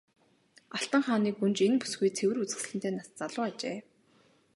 [0.77, 3.77] Алтан хааны гүнж энэ бүсгүй цэвэр үзэсгэлэнтэй нас залуу ажээ.